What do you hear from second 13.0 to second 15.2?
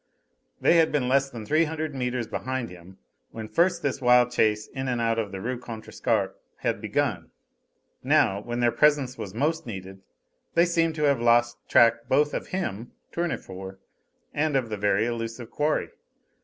Tournefort and of the very